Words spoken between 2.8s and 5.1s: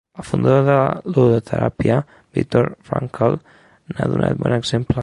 Frankl, n'ha donat bon exemple.